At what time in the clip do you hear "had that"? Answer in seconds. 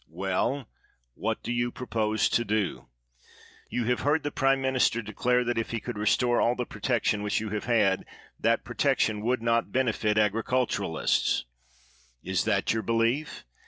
7.65-8.63